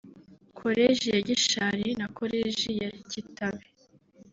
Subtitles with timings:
[0.59, 3.65] Koleji ya Gishari na Koleji ya Kitabi